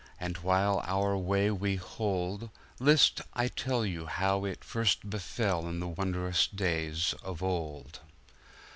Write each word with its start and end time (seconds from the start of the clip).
And 0.19 0.37
while 0.37 0.81
our 0.87 1.15
way 1.15 1.51
we 1.51 1.75
hold, 1.75 2.49
List 2.79 3.19
while 3.19 3.45
I 3.45 3.49
tell 3.49 3.85
how 4.07 4.45
it 4.45 4.63
first 4.63 5.11
befell 5.11 5.67
In 5.67 5.79
the 5.79 5.89
wondrous 5.89 6.47
days 6.47 7.13
of 7.21 7.43
old. 7.43 7.99